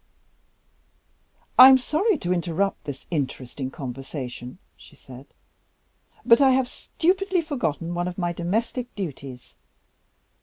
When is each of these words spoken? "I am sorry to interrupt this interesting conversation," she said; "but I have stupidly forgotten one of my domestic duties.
"I 1.59 1.69
am 1.69 1.77
sorry 1.77 2.17
to 2.17 2.33
interrupt 2.33 2.85
this 2.85 3.05
interesting 3.11 3.69
conversation," 3.69 4.57
she 4.75 4.95
said; 4.95 5.27
"but 6.25 6.41
I 6.41 6.49
have 6.53 6.67
stupidly 6.67 7.43
forgotten 7.43 7.93
one 7.93 8.07
of 8.07 8.17
my 8.17 8.33
domestic 8.33 8.95
duties. 8.95 9.53